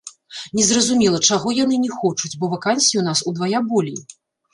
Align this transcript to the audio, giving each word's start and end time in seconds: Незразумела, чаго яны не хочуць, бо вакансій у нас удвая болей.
Незразумела, 0.59 1.19
чаго 1.35 1.53
яны 1.63 1.77
не 1.83 1.89
хочуць, 1.97 2.31
бо 2.39 2.49
вакансій 2.55 2.99
у 3.03 3.05
нас 3.09 3.23
удвая 3.33 3.59
болей. 3.75 3.99